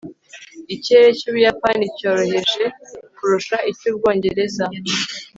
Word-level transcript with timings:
Ikirere 0.75 1.09
cyUbuyapani 1.19 1.85
cyoroheje 1.97 2.63
kurusha 3.15 3.57
icyUbwongereza 3.71 4.65